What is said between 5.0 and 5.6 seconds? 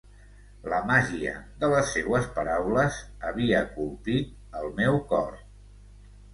cor.